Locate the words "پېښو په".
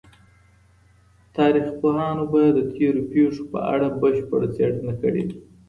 3.11-3.59